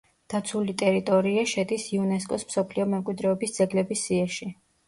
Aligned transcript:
დაცული 0.33 0.73
ტერიტორია 0.81 1.43
შედის 1.51 1.85
იუნესკოს 1.97 2.47
მსოფლიო 2.49 2.89
მემკვიდრეობის 2.95 3.57
ძეგლების 3.59 4.07
სიაში. 4.09 4.53